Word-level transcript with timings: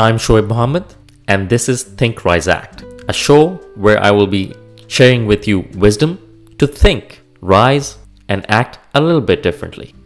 I'm 0.00 0.16
Shoaib 0.16 0.46
Mohammed, 0.46 0.94
and 1.26 1.48
this 1.48 1.68
is 1.68 1.82
Think 1.82 2.24
Rise 2.24 2.46
Act, 2.46 2.84
a 3.08 3.12
show 3.12 3.54
where 3.74 4.00
I 4.00 4.12
will 4.12 4.28
be 4.28 4.54
sharing 4.86 5.26
with 5.26 5.48
you 5.48 5.68
wisdom 5.74 6.54
to 6.58 6.68
think, 6.68 7.20
rise, 7.40 7.98
and 8.28 8.48
act 8.48 8.78
a 8.94 9.00
little 9.00 9.20
bit 9.20 9.42
differently. 9.42 9.96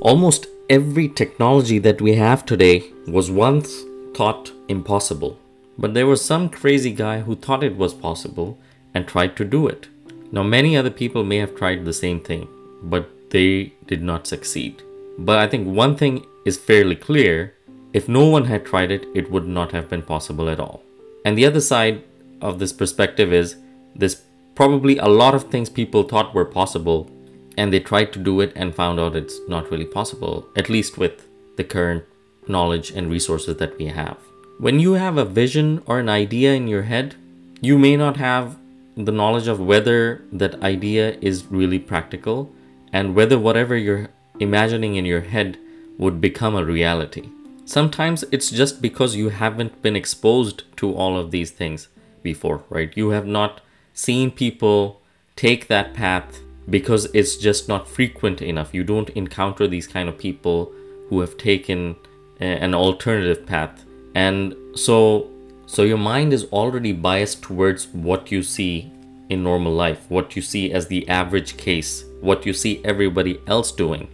Almost 0.00 0.46
every 0.70 1.10
technology 1.10 1.78
that 1.78 2.00
we 2.00 2.14
have 2.14 2.46
today 2.46 2.90
was 3.06 3.30
once 3.30 3.82
thought 4.14 4.50
impossible, 4.68 5.38
but 5.76 5.92
there 5.92 6.06
was 6.06 6.24
some 6.24 6.48
crazy 6.48 6.90
guy 6.90 7.20
who 7.20 7.36
thought 7.36 7.62
it 7.62 7.76
was 7.76 7.92
possible 7.92 8.58
and 8.94 9.06
tried 9.06 9.36
to 9.36 9.44
do 9.44 9.68
it. 9.68 9.88
Now, 10.30 10.42
many 10.42 10.76
other 10.76 10.90
people 10.90 11.24
may 11.24 11.38
have 11.38 11.56
tried 11.56 11.84
the 11.84 11.92
same 11.92 12.20
thing, 12.20 12.48
but 12.82 13.08
they 13.30 13.72
did 13.86 14.02
not 14.02 14.26
succeed. 14.26 14.82
But 15.18 15.38
I 15.38 15.46
think 15.46 15.66
one 15.66 15.96
thing 15.96 16.26
is 16.44 16.58
fairly 16.58 16.96
clear 16.96 17.54
if 17.92 18.08
no 18.08 18.26
one 18.26 18.44
had 18.44 18.66
tried 18.66 18.90
it, 18.90 19.06
it 19.14 19.30
would 19.30 19.48
not 19.48 19.72
have 19.72 19.88
been 19.88 20.02
possible 20.02 20.48
at 20.50 20.60
all. 20.60 20.82
And 21.24 21.36
the 21.36 21.46
other 21.46 21.60
side 21.60 22.04
of 22.40 22.58
this 22.58 22.72
perspective 22.72 23.32
is 23.32 23.56
there's 23.94 24.22
probably 24.54 24.98
a 24.98 25.06
lot 25.06 25.34
of 25.34 25.44
things 25.44 25.70
people 25.70 26.02
thought 26.02 26.34
were 26.34 26.44
possible 26.44 27.10
and 27.56 27.72
they 27.72 27.80
tried 27.80 28.12
to 28.12 28.18
do 28.18 28.40
it 28.40 28.52
and 28.54 28.74
found 28.74 29.00
out 29.00 29.16
it's 29.16 29.40
not 29.48 29.70
really 29.70 29.84
possible, 29.84 30.46
at 30.54 30.68
least 30.68 30.98
with 30.98 31.26
the 31.56 31.64
current 31.64 32.04
knowledge 32.46 32.90
and 32.90 33.10
resources 33.10 33.56
that 33.56 33.76
we 33.78 33.86
have. 33.86 34.16
When 34.58 34.78
you 34.78 34.92
have 34.92 35.16
a 35.16 35.24
vision 35.24 35.82
or 35.86 35.98
an 35.98 36.08
idea 36.08 36.54
in 36.54 36.68
your 36.68 36.82
head, 36.82 37.16
you 37.60 37.78
may 37.78 37.96
not 37.96 38.16
have 38.16 38.56
the 38.98 39.12
knowledge 39.12 39.46
of 39.46 39.60
whether 39.60 40.24
that 40.32 40.60
idea 40.60 41.16
is 41.20 41.46
really 41.46 41.78
practical 41.78 42.52
and 42.92 43.14
whether 43.14 43.38
whatever 43.38 43.76
you're 43.76 44.08
imagining 44.40 44.96
in 44.96 45.04
your 45.04 45.20
head 45.20 45.56
would 45.98 46.20
become 46.20 46.56
a 46.56 46.64
reality. 46.64 47.28
Sometimes 47.64 48.24
it's 48.32 48.50
just 48.50 48.82
because 48.82 49.14
you 49.14 49.28
haven't 49.28 49.82
been 49.82 49.94
exposed 49.94 50.64
to 50.78 50.94
all 50.94 51.16
of 51.16 51.30
these 51.30 51.52
things 51.52 51.88
before, 52.22 52.64
right? 52.70 52.92
You 52.96 53.10
have 53.10 53.26
not 53.26 53.60
seen 53.94 54.30
people 54.32 55.00
take 55.36 55.68
that 55.68 55.94
path 55.94 56.40
because 56.68 57.04
it's 57.14 57.36
just 57.36 57.68
not 57.68 57.88
frequent 57.88 58.42
enough. 58.42 58.74
You 58.74 58.82
don't 58.82 59.10
encounter 59.10 59.68
these 59.68 59.86
kind 59.86 60.08
of 60.08 60.18
people 60.18 60.72
who 61.08 61.20
have 61.20 61.36
taken 61.36 61.96
an 62.40 62.74
alternative 62.74 63.46
path. 63.46 63.84
And 64.14 64.54
so 64.74 65.30
so 65.68 65.82
your 65.82 65.98
mind 65.98 66.32
is 66.32 66.46
already 66.46 66.92
biased 66.92 67.42
towards 67.42 67.88
what 67.88 68.32
you 68.32 68.42
see 68.42 68.90
in 69.28 69.42
normal 69.42 69.70
life, 69.70 70.06
what 70.08 70.34
you 70.34 70.40
see 70.40 70.72
as 70.72 70.86
the 70.86 71.06
average 71.10 71.58
case, 71.58 72.06
what 72.22 72.46
you 72.46 72.54
see 72.54 72.80
everybody 72.86 73.38
else 73.46 73.70
doing. 73.70 74.08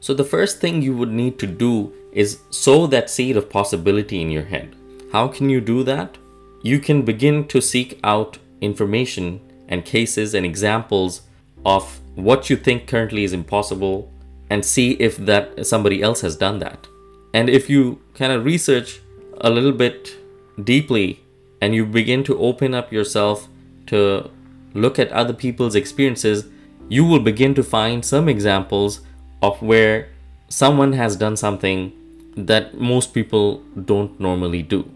So 0.00 0.12
the 0.12 0.24
first 0.24 0.60
thing 0.60 0.82
you 0.82 0.94
would 0.94 1.10
need 1.10 1.38
to 1.38 1.46
do 1.46 1.94
is 2.12 2.40
sow 2.50 2.86
that 2.88 3.08
seed 3.08 3.38
of 3.38 3.48
possibility 3.48 4.20
in 4.20 4.30
your 4.30 4.44
head. 4.44 4.76
How 5.10 5.26
can 5.26 5.48
you 5.48 5.62
do 5.62 5.82
that? 5.84 6.18
You 6.62 6.78
can 6.78 7.02
begin 7.02 7.48
to 7.48 7.62
seek 7.62 7.98
out 8.04 8.38
information 8.60 9.40
and 9.68 9.86
cases 9.86 10.34
and 10.34 10.44
examples 10.44 11.22
of 11.64 11.98
what 12.14 12.50
you 12.50 12.56
think 12.56 12.86
currently 12.86 13.24
is 13.24 13.32
impossible 13.32 14.12
and 14.50 14.62
see 14.62 14.92
if 14.92 15.16
that 15.16 15.66
somebody 15.66 16.02
else 16.02 16.20
has 16.20 16.36
done 16.36 16.58
that. 16.58 16.86
And 17.32 17.48
if 17.48 17.70
you 17.70 18.02
kind 18.12 18.32
of 18.32 18.44
research 18.44 19.00
a 19.40 19.48
little 19.48 19.72
bit 19.72 20.19
deeply 20.64 21.20
and 21.60 21.74
you 21.74 21.84
begin 21.86 22.24
to 22.24 22.38
open 22.38 22.74
up 22.74 22.92
yourself 22.92 23.48
to 23.86 24.30
look 24.74 24.98
at 24.98 25.10
other 25.12 25.32
people's 25.32 25.74
experiences, 25.74 26.46
you 26.88 27.04
will 27.04 27.20
begin 27.20 27.54
to 27.54 27.62
find 27.62 28.04
some 28.04 28.28
examples 28.28 29.00
of 29.42 29.60
where 29.62 30.08
someone 30.48 30.92
has 30.92 31.16
done 31.16 31.36
something 31.36 31.92
that 32.36 32.78
most 32.78 33.12
people 33.12 33.62
don't 33.84 34.18
normally 34.20 34.62
do. 34.62 34.90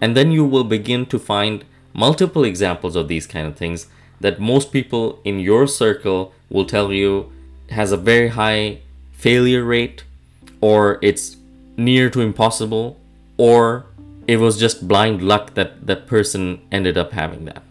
And 0.00 0.16
then 0.16 0.30
you 0.30 0.44
will 0.44 0.64
begin 0.64 1.06
to 1.06 1.18
find 1.18 1.64
multiple 1.92 2.44
examples 2.44 2.96
of 2.96 3.08
these 3.08 3.26
kind 3.26 3.46
of 3.46 3.56
things 3.56 3.86
that 4.20 4.40
most 4.40 4.72
people 4.72 5.20
in 5.24 5.40
your 5.40 5.66
circle 5.66 6.32
will 6.50 6.64
tell 6.64 6.92
you 6.92 7.32
has 7.70 7.92
a 7.92 7.96
very 7.96 8.28
high 8.28 8.78
failure 9.12 9.64
rate 9.64 10.04
or 10.60 10.98
it's 11.02 11.36
near 11.76 12.08
to 12.10 12.20
impossible 12.20 12.98
or 13.36 13.86
it 14.26 14.38
was 14.38 14.58
just 14.58 14.88
blind 14.88 15.22
luck 15.22 15.54
that 15.54 15.86
that 15.86 16.06
person 16.06 16.60
ended 16.72 16.98
up 16.98 17.12
having 17.12 17.44
that. 17.44 17.62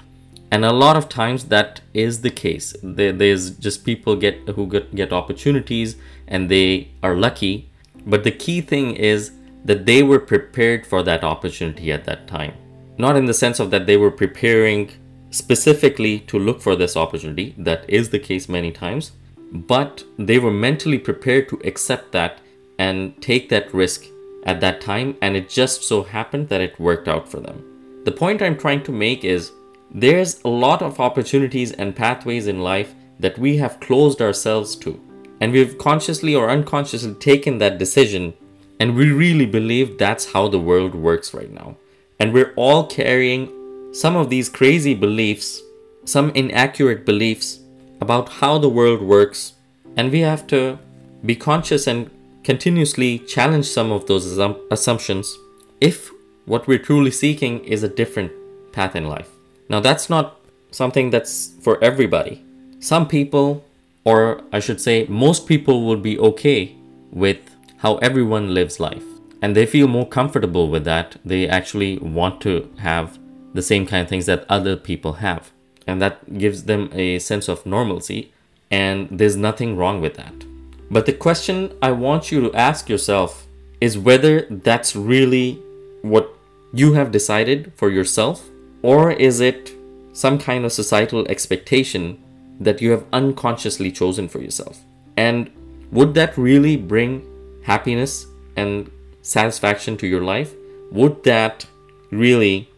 And 0.51 0.63
a 0.63 0.71
lot 0.71 0.95
of 0.95 1.09
times 1.09 1.45
that 1.45 1.81
is 1.93 2.21
the 2.21 2.29
case. 2.29 2.75
There, 2.81 3.11
there's 3.11 3.51
just 3.51 3.83
people 3.83 4.15
get 4.15 4.47
who 4.49 4.67
get, 4.67 4.95
get 4.95 5.11
opportunities 5.11 5.97
and 6.27 6.49
they 6.49 6.91
are 7.03 7.15
lucky. 7.15 7.69
But 8.05 8.23
the 8.23 8.31
key 8.31 8.61
thing 8.61 8.95
is 8.95 9.31
that 9.65 9.85
they 9.85 10.03
were 10.03 10.19
prepared 10.19 10.85
for 10.85 11.03
that 11.03 11.23
opportunity 11.23 11.91
at 11.91 12.05
that 12.05 12.27
time. 12.27 12.53
Not 12.97 13.17
in 13.17 13.25
the 13.25 13.33
sense 13.33 13.59
of 13.59 13.71
that 13.71 13.85
they 13.85 13.97
were 13.97 14.11
preparing 14.11 14.91
specifically 15.31 16.19
to 16.19 16.39
look 16.39 16.61
for 16.61 16.75
this 16.75 16.95
opportunity. 16.95 17.53
That 17.57 17.83
is 17.89 18.09
the 18.09 18.19
case 18.19 18.47
many 18.47 18.71
times. 18.71 19.11
But 19.51 20.03
they 20.17 20.39
were 20.39 20.51
mentally 20.51 20.99
prepared 20.99 21.49
to 21.49 21.59
accept 21.65 22.11
that 22.13 22.39
and 22.79 23.21
take 23.21 23.49
that 23.49 23.73
risk 23.73 24.05
at 24.45 24.61
that 24.61 24.81
time, 24.81 25.17
and 25.21 25.35
it 25.35 25.49
just 25.49 25.83
so 25.83 26.03
happened 26.03 26.49
that 26.49 26.61
it 26.61 26.79
worked 26.79 27.07
out 27.07 27.27
for 27.27 27.39
them. 27.39 27.63
The 28.05 28.11
point 28.11 28.41
I'm 28.41 28.57
trying 28.57 28.83
to 28.83 28.91
make 28.91 29.23
is 29.23 29.51
there's 29.91 30.41
a 30.43 30.49
lot 30.49 30.81
of 30.81 30.99
opportunities 30.99 31.71
and 31.71 31.95
pathways 31.95 32.47
in 32.47 32.59
life 32.61 32.93
that 33.19 33.39
we 33.39 33.57
have 33.57 33.79
closed 33.79 34.21
ourselves 34.21 34.75
to, 34.77 34.99
and 35.41 35.51
we've 35.51 35.77
consciously 35.77 36.35
or 36.35 36.49
unconsciously 36.49 37.13
taken 37.15 37.57
that 37.57 37.79
decision, 37.79 38.33
and 38.79 38.95
we 38.95 39.11
really 39.11 39.45
believe 39.45 39.97
that's 39.97 40.33
how 40.33 40.47
the 40.47 40.59
world 40.59 40.93
works 40.93 41.33
right 41.33 41.51
now. 41.51 41.75
And 42.19 42.33
we're 42.33 42.53
all 42.55 42.87
carrying 42.87 43.51
some 43.93 44.15
of 44.15 44.29
these 44.29 44.49
crazy 44.49 44.93
beliefs, 44.93 45.61
some 46.05 46.29
inaccurate 46.31 47.05
beliefs 47.05 47.59
about 48.01 48.29
how 48.29 48.57
the 48.57 48.69
world 48.69 49.01
works, 49.01 49.53
and 49.97 50.11
we 50.11 50.19
have 50.19 50.45
to 50.47 50.77
be 51.25 51.35
conscious 51.35 51.87
and 51.87 52.11
continuously 52.45 53.19
challenge 53.19 53.65
some 53.65 53.91
of 53.91 54.05
those 54.05 54.25
assum- 54.25 54.61
assumptions 54.71 55.37
if 55.81 56.11
what 56.45 56.67
we're 56.67 56.85
truly 56.87 57.11
seeking 57.11 57.65
is 57.65 57.81
a 57.83 57.89
different 57.89 58.31
path 58.71 58.95
in 58.95 59.09
life. 59.09 59.29
Now, 59.67 59.79
that's 59.79 60.09
not 60.09 60.39
something 60.71 61.09
that's 61.09 61.55
for 61.61 61.83
everybody. 61.83 62.45
Some 62.79 63.07
people, 63.07 63.65
or 64.03 64.43
I 64.53 64.59
should 64.59 64.79
say, 64.79 65.07
most 65.09 65.47
people, 65.47 65.85
would 65.87 66.03
be 66.03 66.19
okay 66.19 66.75
with 67.11 67.39
how 67.77 67.95
everyone 67.97 68.53
lives 68.53 68.79
life 68.79 69.03
and 69.41 69.55
they 69.55 69.65
feel 69.65 69.87
more 69.87 70.07
comfortable 70.07 70.69
with 70.69 70.85
that. 70.85 71.17
They 71.25 71.47
actually 71.47 71.97
want 71.97 72.41
to 72.41 72.71
have 72.77 73.19
the 73.53 73.61
same 73.61 73.85
kind 73.85 74.03
of 74.03 74.09
things 74.09 74.25
that 74.25 74.45
other 74.49 74.75
people 74.75 75.13
have, 75.13 75.51
and 75.87 76.01
that 76.01 76.37
gives 76.37 76.63
them 76.63 76.89
a 76.93 77.19
sense 77.19 77.47
of 77.47 77.65
normalcy, 77.65 78.31
and 78.69 79.07
there's 79.11 79.35
nothing 79.35 79.77
wrong 79.77 80.01
with 80.01 80.15
that. 80.15 80.44
But 80.89 81.05
the 81.05 81.13
question 81.13 81.75
I 81.81 81.91
want 81.91 82.31
you 82.31 82.41
to 82.41 82.53
ask 82.53 82.89
yourself 82.89 83.47
is 83.81 83.97
whether 83.97 84.47
that's 84.49 84.95
really 84.95 85.61
what 86.01 86.29
you 86.73 86.93
have 86.93 87.11
decided 87.11 87.71
for 87.75 87.89
yourself, 87.89 88.47
or 88.81 89.11
is 89.11 89.39
it 89.39 89.71
some 90.13 90.37
kind 90.37 90.65
of 90.65 90.71
societal 90.71 91.27
expectation 91.27 92.21
that 92.59 92.81
you 92.81 92.91
have 92.91 93.05
unconsciously 93.11 93.91
chosen 93.91 94.27
for 94.27 94.39
yourself? 94.39 94.79
And 95.17 95.51
would 95.91 96.13
that 96.13 96.37
really 96.37 96.77
bring 96.77 97.25
happiness 97.63 98.27
and 98.55 98.91
satisfaction 99.21 99.97
to 99.97 100.07
your 100.07 100.21
life? 100.21 100.53
Would 100.91 101.23
that 101.23 101.65
really 102.11 102.69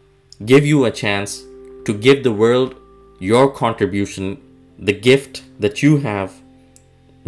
give 0.44 0.64
you 0.64 0.84
a 0.84 0.90
chance 0.90 1.42
to 1.84 1.94
give 1.94 2.22
the 2.22 2.32
world 2.32 2.74
your 3.18 3.50
contribution, 3.50 4.40
the 4.78 4.92
gift 4.92 5.42
that 5.60 5.82
you 5.82 5.98
have 5.98 6.32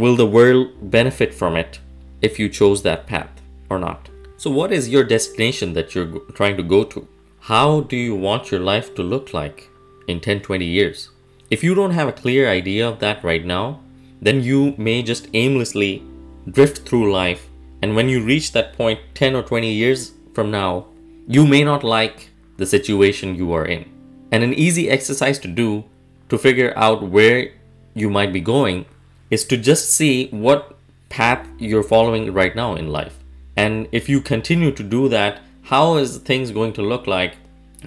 Will 0.00 0.16
the 0.16 0.24
world 0.24 0.90
benefit 0.90 1.34
from 1.34 1.56
it 1.56 1.78
if 2.22 2.38
you 2.38 2.48
chose 2.48 2.82
that 2.82 3.06
path 3.06 3.42
or 3.68 3.78
not? 3.78 4.08
So, 4.38 4.50
what 4.50 4.72
is 4.72 4.88
your 4.88 5.04
destination 5.04 5.74
that 5.74 5.94
you're 5.94 6.20
trying 6.32 6.56
to 6.56 6.62
go 6.62 6.84
to? 6.84 7.06
How 7.40 7.82
do 7.82 7.98
you 7.98 8.16
want 8.16 8.50
your 8.50 8.60
life 8.60 8.94
to 8.94 9.02
look 9.02 9.34
like 9.34 9.68
in 10.08 10.18
10 10.18 10.40
20 10.40 10.64
years? 10.64 11.10
If 11.50 11.62
you 11.62 11.74
don't 11.74 11.90
have 11.90 12.08
a 12.08 12.18
clear 12.20 12.48
idea 12.48 12.88
of 12.88 12.98
that 13.00 13.22
right 13.22 13.44
now, 13.44 13.80
then 14.22 14.42
you 14.42 14.74
may 14.78 15.02
just 15.02 15.28
aimlessly 15.34 16.02
drift 16.50 16.88
through 16.88 17.12
life. 17.12 17.50
And 17.82 17.94
when 17.94 18.08
you 18.08 18.24
reach 18.24 18.52
that 18.52 18.72
point 18.72 19.00
10 19.12 19.36
or 19.36 19.42
20 19.42 19.70
years 19.70 20.12
from 20.32 20.50
now, 20.50 20.86
you 21.28 21.46
may 21.46 21.62
not 21.62 21.84
like 21.84 22.30
the 22.56 22.64
situation 22.64 23.34
you 23.34 23.52
are 23.52 23.66
in. 23.66 23.84
And 24.32 24.42
an 24.42 24.54
easy 24.54 24.88
exercise 24.88 25.38
to 25.40 25.48
do 25.48 25.84
to 26.30 26.38
figure 26.38 26.72
out 26.74 27.02
where 27.02 27.52
you 27.92 28.08
might 28.08 28.32
be 28.32 28.40
going 28.40 28.86
is 29.30 29.44
to 29.46 29.56
just 29.56 29.90
see 29.90 30.28
what 30.28 30.76
path 31.08 31.46
you're 31.58 31.82
following 31.82 32.32
right 32.32 32.54
now 32.54 32.74
in 32.74 32.88
life. 32.88 33.18
And 33.56 33.88
if 33.92 34.08
you 34.08 34.20
continue 34.20 34.72
to 34.72 34.82
do 34.82 35.08
that, 35.08 35.40
how 35.62 35.96
is 35.96 36.18
things 36.18 36.50
going 36.50 36.72
to 36.74 36.82
look 36.82 37.06
like 37.06 37.36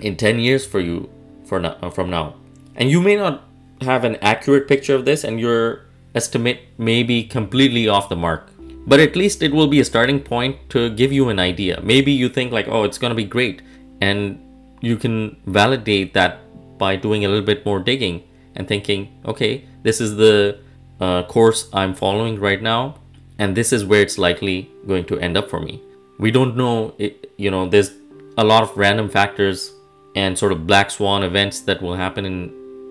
in 0.02 0.16
10 0.16 0.40
years 0.40 0.66
for 0.66 0.80
you 0.80 1.10
for 1.46 1.60
now, 1.60 1.78
uh, 1.82 1.90
from 1.90 2.10
now? 2.10 2.36
And 2.76 2.90
you 2.90 3.02
may 3.02 3.16
not 3.16 3.44
have 3.82 4.04
an 4.04 4.18
accurate 4.18 4.68
picture 4.68 4.96
of 4.96 5.06
this 5.06 5.24
and 5.24 5.40
your 5.40 5.86
estimate 6.16 6.62
may 6.78 7.04
be 7.04 7.24
completely 7.24 7.88
off 7.88 8.10
the 8.10 8.16
mark. 8.16 8.50
But 8.86 9.00
at 9.00 9.16
least 9.16 9.42
it 9.42 9.54
will 9.54 9.68
be 9.68 9.80
a 9.80 9.86
starting 9.86 10.20
point 10.20 10.70
to 10.70 10.90
give 10.90 11.12
you 11.12 11.30
an 11.30 11.40
idea. 11.40 11.82
Maybe 11.82 12.12
you 12.12 12.30
think 12.30 12.52
like, 12.52 12.68
oh, 12.68 12.84
it's 12.84 12.98
going 12.98 13.12
to 13.12 13.16
be 13.16 13.24
great. 13.26 13.62
And 14.02 14.40
you 14.82 14.98
can 14.98 15.38
validate 15.46 16.14
that 16.14 16.40
by 16.78 16.98
doing 16.98 17.24
a 17.24 17.30
little 17.30 17.46
bit 17.46 17.66
more 17.66 17.80
digging 17.80 18.24
and 18.56 18.68
thinking, 18.68 19.22
okay, 19.26 19.66
this 19.84 20.02
is 20.02 20.18
the 20.18 20.60
uh, 21.04 21.24
course 21.24 21.68
I'm 21.74 21.94
following 21.94 22.40
right 22.40 22.62
now, 22.62 22.96
and 23.38 23.58
this 23.58 23.74
is 23.74 23.84
where 23.84 24.02
it's 24.02 24.18
likely 24.18 24.70
going 24.88 25.06
to 25.06 25.20
end 25.20 25.36
up 25.36 25.50
for 25.50 25.60
me. 25.60 25.82
We 26.18 26.32
don't 26.32 26.56
know, 26.56 26.96
it, 26.98 27.34
you 27.38 27.52
know, 27.52 27.68
there's 27.68 27.92
a 28.38 28.44
lot 28.44 28.64
of 28.64 28.78
random 28.78 29.10
factors 29.10 29.74
and 30.16 30.38
sort 30.38 30.54
of 30.54 30.66
black 30.66 30.92
swan 30.92 31.24
events 31.24 31.60
that 31.62 31.82
will 31.82 31.96
happen 31.96 32.26
in 32.26 32.38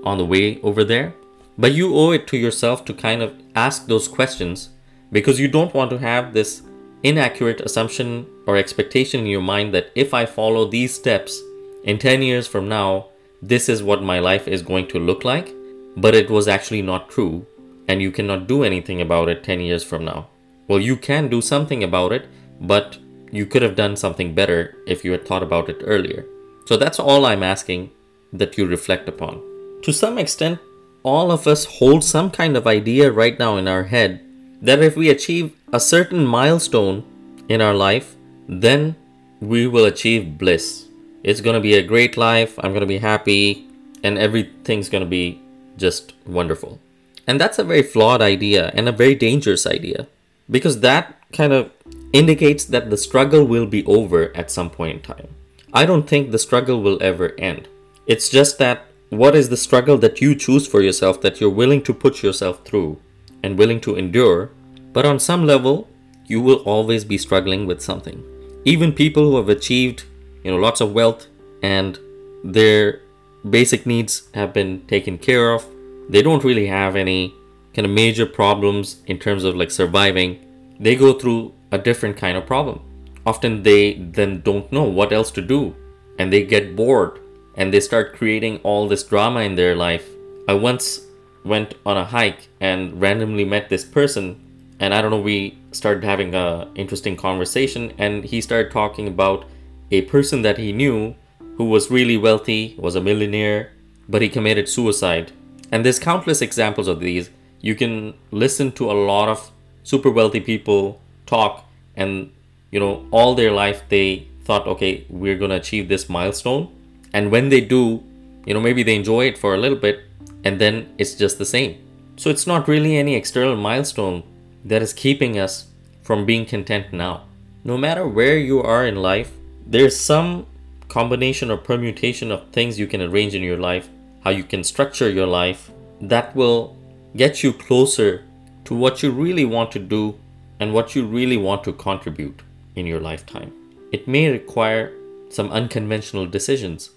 on 0.05 0.19
the 0.19 0.27
way 0.27 0.61
over 0.61 0.85
there. 0.85 1.15
But 1.57 1.73
you 1.73 1.95
owe 1.95 2.11
it 2.11 2.27
to 2.29 2.37
yourself 2.37 2.85
to 2.87 2.93
kind 2.93 3.23
of 3.23 3.35
ask 3.55 3.87
those 3.87 4.09
questions 4.09 4.71
because 5.11 5.41
you 5.41 5.49
don't 5.49 5.73
want 5.73 5.91
to 5.91 5.99
have 5.99 6.33
this 6.33 6.63
inaccurate 7.03 7.61
assumption 7.61 8.27
or 8.47 8.57
expectation 8.57 9.21
in 9.21 9.27
your 9.27 9.47
mind 9.55 9.73
that 9.73 9.91
if 9.95 10.13
I 10.13 10.27
follow 10.27 10.67
these 10.67 10.95
steps 10.95 11.41
in 11.85 11.99
10 11.99 12.23
years 12.23 12.47
from 12.47 12.69
now, 12.69 13.07
this 13.41 13.69
is 13.69 13.83
what 13.83 14.03
my 14.03 14.19
life 14.19 14.49
is 14.49 14.63
going 14.71 14.89
to 14.89 14.99
look 14.99 15.25
like, 15.25 15.55
but 15.97 16.15
it 16.15 16.29
was 16.31 16.49
actually 16.49 16.83
not 16.83 17.09
true 17.09 17.47
and 17.93 18.01
you 18.01 18.11
cannot 18.11 18.49
do 18.49 18.65
anything 18.65 19.03
about 19.03 19.29
it 19.29 19.45
10 19.45 19.61
years 19.61 19.85
from 19.85 20.03
now. 20.07 20.27
Well, 20.67 20.81
you 20.81 20.97
can 20.97 21.29
do 21.29 21.43
something 21.43 21.85
about 21.85 22.13
it, 22.13 22.27
but 22.59 22.97
you 23.31 23.45
could 23.45 23.61
have 23.61 23.77
done 23.77 23.97
something 23.97 24.35
better 24.35 24.79
if 24.87 25.05
you 25.05 25.13
had 25.13 25.27
thought 25.27 25.43
about 25.43 25.69
it 25.69 25.83
earlier. 25.85 26.25
So 26.65 26.79
that's 26.79 26.99
all 26.99 27.27
I'm 27.27 27.43
asking 27.43 27.91
that 28.33 28.57
you 28.57 28.67
reflect 28.67 29.11
upon. 29.11 29.43
To 29.83 29.93
some 29.93 30.17
extent, 30.17 30.59
all 31.03 31.31
of 31.31 31.47
us 31.47 31.67
hold 31.67 32.03
some 32.03 32.31
kind 32.31 32.57
of 32.57 32.67
idea 32.67 33.13
right 33.13 33.39
now 33.39 33.59
in 33.59 33.69
our 33.69 33.85
head 33.85 34.25
that 34.63 34.83
if 34.83 34.97
we 34.97 35.11
achieve 35.11 35.53
a 35.71 35.81
certain 35.81 36.25
milestone 36.25 37.05
in 37.51 37.61
our 37.61 37.75
life, 37.75 38.17
then 38.49 38.97
we 39.41 39.67
will 39.67 39.85
achieve 39.85 40.39
bliss. 40.39 40.87
It's 41.23 41.43
going 41.43 41.61
to 41.61 41.69
be 41.69 41.75
a 41.75 41.83
great 41.83 42.17
life, 42.17 42.59
I'm 42.59 42.73
going 42.73 42.89
to 42.89 42.95
be 42.97 43.05
happy, 43.13 43.67
and 44.03 44.17
everything's 44.17 44.89
going 44.89 45.05
to 45.05 45.11
be 45.11 45.43
just 45.77 46.15
wonderful. 46.27 46.81
And 47.27 47.41
that's 47.41 47.59
a 47.59 47.65
very 47.65 47.83
flawed 47.83 48.21
idea 48.21 48.71
and 48.75 48.89
a 48.89 48.93
very 48.93 49.15
dangerous 49.15 49.67
idea 49.67 50.07
because 50.51 50.81
that 50.81 51.17
kind 51.33 51.53
of 51.53 51.71
indicates 52.13 52.65
that 52.67 52.91
the 52.91 52.97
struggle 52.97 53.45
will 53.45 53.67
be 53.67 53.85
over 53.87 54.37
at 54.37 54.51
some 54.51 54.71
point 54.71 54.97
in 54.97 55.03
time. 55.03 55.29
I 55.73 55.87
don't 55.87 56.09
think 56.09 56.31
the 56.31 56.39
struggle 56.39 56.83
will 56.83 57.03
ever 57.03 57.35
end. 57.39 57.69
It's 58.07 58.29
just 58.29 58.59
that 58.59 58.85
what 59.09 59.35
is 59.35 59.49
the 59.49 59.57
struggle 59.57 59.99
that 59.99 60.21
you 60.21 60.35
choose 60.35 60.67
for 60.67 60.83
yourself 60.83 61.21
that 61.21 61.41
you're 61.41 61.51
willing 61.51 61.83
to 61.85 61.95
put 61.95 62.23
yourself 62.23 62.65
through 62.65 62.99
and 63.43 63.59
willing 63.59 63.81
to 63.83 63.97
endure, 63.97 64.51
but 64.93 65.07
on 65.07 65.19
some 65.19 65.47
level, 65.47 65.89
you 66.27 66.41
will 66.41 66.63
always 66.65 67.05
be 67.05 67.19
struggling 67.19 67.67
with 67.67 67.83
something. 67.83 68.23
Even 68.65 68.93
people 68.93 69.25
who 69.25 69.37
have 69.37 69.49
achieved, 69.49 70.05
you 70.45 70.51
know, 70.51 70.57
lots 70.57 70.81
of 70.81 70.93
wealth 70.93 71.27
and 71.63 71.99
their 72.45 73.01
basic 73.49 73.87
needs 73.87 74.29
have 74.35 74.53
been 74.53 74.87
taken 74.87 75.19
care 75.19 75.53
of, 75.53 75.67
they 76.09 76.23
don't 76.23 76.45
really 76.45 76.67
have 76.67 76.97
any 76.97 77.35
kind 77.75 77.87
of 77.87 77.93
major 77.93 78.27
problems 78.27 79.03
in 79.07 79.19
terms 79.19 79.45
of 79.45 79.57
like 79.57 79.71
surviving. 79.71 80.39
They 80.79 80.97
go 80.97 81.13
through 81.13 81.55
a 81.71 81.79
different 81.79 82.17
kind 82.17 82.37
of 82.37 82.47
problem. 82.47 82.81
Often 83.25 83.63
they 83.63 83.95
then 83.95 84.41
don't 84.43 84.71
know 84.73 84.85
what 84.85 85.13
else 85.13 85.31
to 85.33 85.43
do 85.43 85.75
and 86.19 86.33
they 86.33 86.45
get 86.45 86.77
bored 86.77 87.21
and 87.57 87.73
they 87.73 87.81
start 87.81 88.15
creating 88.15 88.59
all 88.59 88.89
this 88.89 89.05
drama 89.05 89.41
in 89.41 89.55
their 89.55 89.75
life. 89.75 90.09
I 90.49 90.55
once 90.55 91.01
went 91.45 91.75
on 91.87 91.97
a 91.97 92.05
hike 92.05 92.49
and 92.61 93.01
randomly 93.01 93.45
met 93.45 93.69
this 93.69 93.85
person 93.85 94.41
and 94.81 94.93
I 94.93 95.01
don't 95.01 95.11
know 95.11 95.21
we 95.21 95.59
started 95.71 96.05
having 96.05 96.35
a 96.35 96.69
interesting 96.75 97.17
conversation 97.17 97.93
and 97.99 98.25
he 98.25 98.41
started 98.41 98.73
talking 98.73 99.07
about 99.07 99.47
a 99.91 100.03
person 100.03 100.43
that 100.43 100.59
he 100.59 100.73
knew 100.73 101.15
who 101.57 101.65
was 101.65 101.91
really 101.91 102.17
wealthy, 102.17 102.75
was 102.79 102.97
a 102.97 103.01
millionaire, 103.01 103.73
but 104.09 104.23
he 104.23 104.29
committed 104.29 104.69
suicide. 104.69 105.33
And 105.73 105.85
there's 105.85 105.99
countless 105.99 106.41
examples 106.41 106.87
of 106.87 107.01
these. 107.01 107.31
You 107.61 107.75
can 107.75 108.15
listen 108.31 108.71
to 108.73 108.91
a 108.91 108.93
lot 108.93 109.29
of 109.29 109.51
super 109.83 110.11
wealthy 110.11 110.41
people 110.41 111.01
talk 111.27 111.69
and 111.97 112.31
you 112.71 112.79
know 112.79 113.07
all 113.11 113.35
their 113.35 113.51
life 113.51 113.83
they 113.89 114.29
thought 114.45 114.67
okay, 114.67 115.05
we're 115.09 115.37
going 115.37 115.51
to 115.51 115.57
achieve 115.57 115.89
this 115.89 116.09
milestone 116.09 116.69
and 117.13 117.31
when 117.31 117.49
they 117.49 117.61
do, 117.61 118.03
you 118.47 118.55
know, 118.55 118.61
maybe 118.61 118.83
they 118.83 118.95
enjoy 118.95 119.27
it 119.27 119.39
for 119.39 119.55
a 119.55 119.59
little 119.59 119.79
bit 119.79 120.01
and 120.45 120.61
then 120.61 120.93
it's 120.99 121.15
just 121.15 121.39
the 121.39 121.45
same. 121.45 121.79
So 122.17 122.31
it's 122.31 122.47
not 122.47 122.69
really 122.69 122.97
any 122.97 123.15
external 123.15 123.57
milestone 123.57 124.23
that 124.65 124.83
is 124.83 124.93
keeping 124.93 125.39
us 125.39 125.67
from 126.03 126.27
being 126.27 126.47
content 126.47 126.93
now. 126.93 127.25
No 127.65 127.77
matter 127.77 128.07
where 128.07 128.37
you 128.37 128.63
are 128.63 128.87
in 128.87 128.97
life, 128.97 129.33
there's 129.67 129.99
some 129.99 130.47
combination 130.89 131.51
or 131.51 131.57
permutation 131.57 132.31
of 132.31 132.49
things 132.51 132.79
you 132.79 132.87
can 132.87 133.01
arrange 133.01 133.35
in 133.35 133.43
your 133.43 133.57
life, 133.57 133.89
how 134.25 134.31
you 134.31 134.45
can 134.45 134.65
structure 134.65 135.11
your 135.11 135.27
life 135.27 135.71
that 136.01 136.35
will 136.35 136.77
get 137.17 137.43
you 137.43 137.53
closer 137.53 138.25
to 138.65 138.75
what 138.75 139.03
you 139.03 139.11
really 139.11 139.45
want 139.45 139.73
to 139.73 139.79
do 139.79 140.19
and 140.61 140.73
what 140.73 140.95
you 140.95 141.05
really 141.07 141.37
want 141.37 141.65
to 141.65 141.73
contribute 141.73 142.43
in 142.77 142.87
your 142.87 143.01
lifetime. 143.01 143.53
It 143.91 144.09
may 144.09 144.31
require 144.31 144.93
some 145.29 145.51
unconventional 145.51 146.27
decisions 146.27 146.91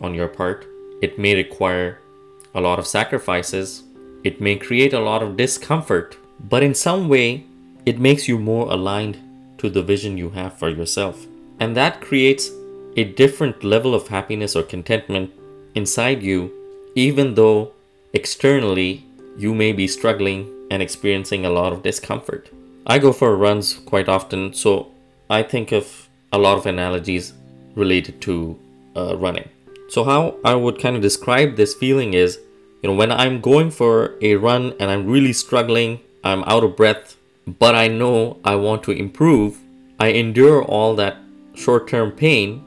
on 0.00 0.14
your 0.14 0.28
part. 0.28 0.66
It 1.02 1.18
may 1.18 1.34
require 1.34 2.00
a 2.54 2.60
lot 2.60 2.78
of 2.78 2.86
sacrifices. 2.86 3.82
It 4.24 4.40
may 4.40 4.56
create 4.56 4.92
a 4.92 5.00
lot 5.00 5.22
of 5.22 5.36
discomfort, 5.36 6.16
but 6.48 6.62
in 6.62 6.74
some 6.74 7.08
way, 7.08 7.44
it 7.86 7.98
makes 7.98 8.28
you 8.28 8.38
more 8.38 8.70
aligned 8.70 9.18
to 9.58 9.68
the 9.68 9.82
vision 9.82 10.16
you 10.16 10.30
have 10.30 10.58
for 10.58 10.68
yourself. 10.68 11.26
And 11.60 11.76
that 11.76 12.00
creates 12.00 12.50
a 12.96 13.04
different 13.04 13.64
level 13.64 13.94
of 13.94 14.08
happiness 14.08 14.56
or 14.56 14.62
contentment 14.62 15.30
inside 15.74 16.22
you, 16.22 16.52
even 16.98 17.34
though 17.34 17.70
externally 18.12 19.04
you 19.36 19.54
may 19.54 19.72
be 19.72 19.86
struggling 19.86 20.40
and 20.68 20.82
experiencing 20.82 21.44
a 21.44 21.50
lot 21.50 21.72
of 21.72 21.84
discomfort. 21.84 22.50
I 22.88 22.98
go 22.98 23.12
for 23.12 23.36
runs 23.36 23.74
quite 23.74 24.08
often, 24.08 24.52
so 24.52 24.90
I 25.30 25.44
think 25.44 25.70
of 25.70 26.08
a 26.32 26.38
lot 26.38 26.58
of 26.58 26.66
analogies 26.66 27.34
related 27.76 28.20
to 28.22 28.58
uh, 28.96 29.16
running. 29.16 29.48
So 29.88 30.02
how 30.02 30.38
I 30.44 30.56
would 30.56 30.80
kind 30.80 30.96
of 30.96 31.02
describe 31.02 31.54
this 31.54 31.72
feeling 31.72 32.14
is, 32.14 32.40
you 32.82 32.90
know, 32.90 32.96
when 32.96 33.12
I'm 33.12 33.40
going 33.40 33.70
for 33.70 34.16
a 34.20 34.34
run 34.34 34.74
and 34.80 34.90
I'm 34.90 35.06
really 35.06 35.32
struggling, 35.32 36.00
I'm 36.24 36.42
out 36.44 36.64
of 36.64 36.76
breath, 36.76 37.16
but 37.46 37.76
I 37.76 37.86
know 37.86 38.38
I 38.44 38.56
want 38.56 38.82
to 38.84 38.90
improve, 38.90 39.56
I 40.00 40.08
endure 40.08 40.64
all 40.64 40.96
that 40.96 41.16
short-term 41.54 42.10
pain. 42.10 42.64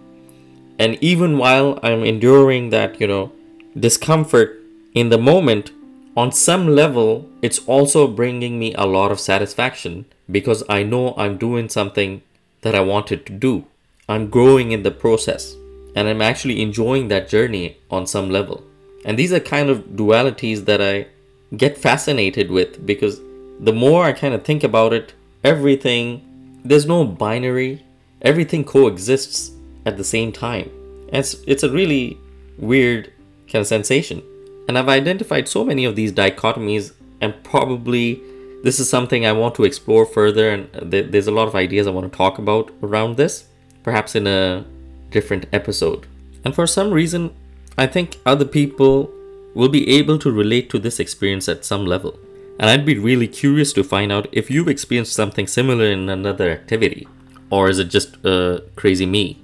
And 0.80 0.98
even 1.02 1.38
while 1.38 1.80
I'm 1.84 2.06
enduring 2.06 2.70
that, 2.70 3.02
you 3.02 3.08
know, 3.08 3.34
discomfort 3.78 4.60
in 4.94 5.10
the 5.10 5.18
moment, 5.18 5.72
on 6.18 6.32
some 6.32 6.68
level, 6.68 7.30
it's 7.42 7.60
also 7.68 8.08
bringing 8.08 8.60
me 8.60 8.74
a 8.74 8.86
lot 8.86 9.12
of 9.12 9.20
satisfaction 9.20 10.06
because 10.30 10.64
I 10.68 10.84
know 10.84 11.14
I'm 11.18 11.38
doing 11.38 11.70
something 11.70 12.22
that 12.62 12.76
I 12.76 12.82
wanted 12.82 13.26
to 13.26 13.34
do. 13.34 13.66
I'm 14.10 14.30
growing 14.30 14.72
in 14.74 14.84
the 14.84 14.92
process 14.92 15.56
and 15.96 16.08
I'm 16.08 16.22
actually 16.22 16.62
enjoying 16.62 17.08
that 17.08 17.30
journey 17.30 17.78
on 17.90 18.06
some 18.06 18.30
level. 18.30 18.64
And 19.06 19.18
these 19.18 19.32
are 19.32 19.40
kind 19.40 19.70
of 19.70 19.96
dualities 19.96 20.66
that 20.66 20.82
I 20.82 21.08
get 21.56 21.78
fascinated 21.78 22.52
with 22.52 22.86
because 22.86 23.20
the 23.60 23.74
more 23.74 24.04
I 24.04 24.12
kind 24.12 24.34
of 24.34 24.44
think 24.44 24.64
about 24.64 24.94
it, 24.94 25.14
everything, 25.44 26.60
there's 26.64 26.86
no 26.86 27.06
binary, 27.06 27.86
everything 28.22 28.64
coexists 28.64 29.52
at 29.86 29.98
the 29.98 30.04
same 30.04 30.32
time. 30.32 30.70
And 31.08 31.18
it's, 31.18 31.36
it's 31.48 31.64
a 31.64 31.70
really 31.70 32.18
weird 32.58 33.12
of 33.60 33.68
sensation. 33.68 34.24
And 34.68 34.78
I've 34.78 34.88
identified 34.88 35.48
so 35.48 35.66
many 35.66 35.84
of 35.86 35.96
these 35.96 36.14
dichotomies, 36.14 36.94
and 37.20 37.34
probably 37.44 38.22
this 38.64 38.80
is 38.80 38.90
something 38.90 39.26
I 39.26 39.32
want 39.32 39.56
to 39.56 39.64
explore 39.64 40.06
further. 40.06 40.52
And 40.52 40.92
there's 40.92 41.28
a 41.28 41.32
lot 41.32 41.48
of 41.48 41.56
ideas 41.56 41.88
I 41.88 41.92
want 41.92 42.12
to 42.12 42.16
talk 42.16 42.38
about 42.38 42.72
around 42.84 43.18
this, 43.18 43.46
perhaps 43.84 44.16
in 44.16 44.28
a 44.28 44.66
different 45.10 45.48
episode. 45.52 46.08
And 46.46 46.56
for 46.56 46.68
some 46.68 46.92
reason, 46.92 47.34
I 47.78 47.88
think 47.88 48.20
other 48.26 48.46
people 48.46 49.12
will 49.54 49.70
be 49.70 49.90
able 49.90 50.18
to 50.20 50.32
relate 50.32 50.70
to 50.70 50.80
this 50.80 51.00
experience 51.00 51.50
at 51.50 51.66
some 51.66 51.86
level. 51.86 52.18
And 52.60 52.70
I'd 52.70 52.86
be 52.86 52.98
really 52.98 53.28
curious 53.28 53.74
to 53.74 53.84
find 53.84 54.12
out 54.12 54.28
if 54.32 54.52
you've 54.52 54.68
experienced 54.68 55.14
something 55.14 55.48
similar 55.48 55.86
in 55.86 56.10
another 56.10 56.52
activity, 56.52 57.08
or 57.50 57.70
is 57.70 57.80
it 57.80 57.90
just 57.90 58.24
uh, 58.26 58.60
crazy 58.76 59.06
me? 59.06 59.42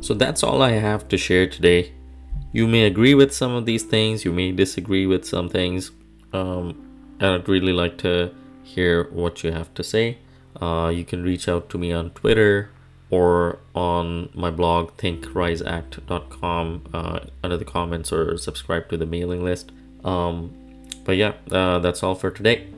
So 0.00 0.14
that's 0.14 0.42
all 0.42 0.62
I 0.62 0.72
have 0.72 1.08
to 1.08 1.18
share 1.18 1.46
today. 1.48 1.92
You 2.52 2.68
may 2.68 2.84
agree 2.84 3.14
with 3.14 3.32
some 3.32 3.54
of 3.54 3.64
these 3.64 3.82
things, 3.82 4.24
you 4.24 4.32
may 4.32 4.52
disagree 4.52 5.06
with 5.06 5.24
some 5.24 5.48
things, 5.48 5.90
um, 6.32 7.16
and 7.18 7.30
I'd 7.30 7.48
really 7.48 7.72
like 7.72 7.96
to 7.98 8.34
hear 8.62 9.04
what 9.04 9.42
you 9.42 9.52
have 9.52 9.72
to 9.74 9.82
say. 9.82 10.18
Uh, 10.60 10.92
you 10.94 11.04
can 11.04 11.22
reach 11.22 11.48
out 11.48 11.70
to 11.70 11.78
me 11.78 11.92
on 11.92 12.10
Twitter 12.10 12.70
or 13.08 13.58
on 13.74 14.28
my 14.34 14.50
blog 14.50 14.96
thinkriseact.com 14.98 16.84
uh, 16.92 17.20
under 17.42 17.56
the 17.56 17.64
comments 17.64 18.12
or 18.12 18.36
subscribe 18.36 18.88
to 18.90 18.96
the 18.96 19.06
mailing 19.06 19.42
list 19.42 19.72
um, 20.04 20.52
But 21.04 21.16
yeah, 21.16 21.34
uh, 21.50 21.78
that's 21.78 22.02
all 22.02 22.14
for 22.14 22.30
today. 22.30 22.68